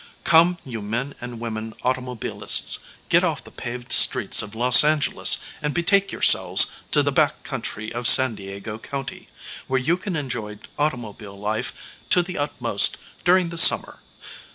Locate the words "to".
6.89-7.03, 12.09-12.23